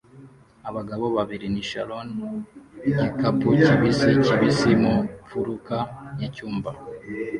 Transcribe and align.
Abagabo 0.69 1.05
babiri 1.17 1.45
ni 1.53 1.63
Sharon 1.69 2.09
igikapu 2.89 3.47
kibisi 3.63 4.09
kibisi 4.25 4.69
mu 4.83 4.93
mfuruka 5.23 5.75
yicyumba 6.19 6.71